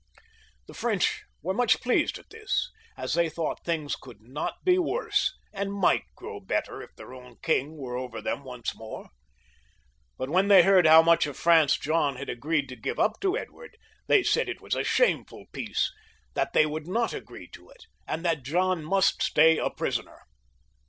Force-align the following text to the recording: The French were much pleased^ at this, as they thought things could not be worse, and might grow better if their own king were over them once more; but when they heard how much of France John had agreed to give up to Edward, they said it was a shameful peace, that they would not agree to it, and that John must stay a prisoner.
The 0.65 0.73
French 0.73 1.25
were 1.43 1.53
much 1.53 1.79
pleased^ 1.79 2.17
at 2.17 2.31
this, 2.31 2.71
as 2.97 3.13
they 3.13 3.29
thought 3.29 3.63
things 3.63 3.95
could 3.95 4.19
not 4.19 4.55
be 4.63 4.79
worse, 4.79 5.31
and 5.53 5.71
might 5.71 6.05
grow 6.15 6.39
better 6.39 6.81
if 6.81 6.95
their 6.95 7.13
own 7.13 7.35
king 7.43 7.77
were 7.77 7.95
over 7.95 8.19
them 8.19 8.43
once 8.43 8.75
more; 8.75 9.09
but 10.17 10.27
when 10.27 10.47
they 10.47 10.63
heard 10.63 10.87
how 10.87 11.03
much 11.03 11.27
of 11.27 11.37
France 11.37 11.77
John 11.77 12.15
had 12.15 12.29
agreed 12.29 12.67
to 12.69 12.75
give 12.75 12.97
up 12.97 13.19
to 13.21 13.37
Edward, 13.37 13.77
they 14.07 14.23
said 14.23 14.49
it 14.49 14.59
was 14.59 14.73
a 14.73 14.83
shameful 14.83 15.45
peace, 15.51 15.91
that 16.33 16.53
they 16.53 16.65
would 16.65 16.87
not 16.87 17.13
agree 17.13 17.47
to 17.49 17.69
it, 17.69 17.85
and 18.07 18.25
that 18.25 18.41
John 18.41 18.83
must 18.83 19.21
stay 19.21 19.59
a 19.59 19.69
prisoner. 19.69 20.21